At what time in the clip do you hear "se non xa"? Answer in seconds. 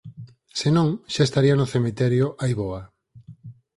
0.59-1.23